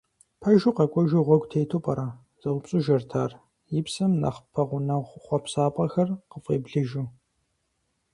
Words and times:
«Пэжу, 0.41 0.71
къэкӀуэжу 0.77 1.25
гъуэгу 1.27 1.49
тету 1.51 1.81
пӀэрэ?»— 1.83 2.07
зэупщӀыжырт 2.41 3.11
ар, 3.23 3.31
и 3.79 3.81
псэм 3.85 4.11
нэхъ 4.21 4.41
пэгъунэгъу 4.53 5.21
хъуэпсапӀэхэр 5.23 6.09
къыфӀеблыжу. 6.29 7.05